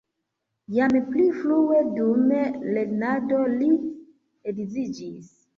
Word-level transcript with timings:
Jam 0.77 0.95
pli 1.09 1.25
frue 1.41 1.83
dum 1.99 2.33
lernado 2.79 3.45
li 3.59 3.71
edziĝis. 4.55 5.33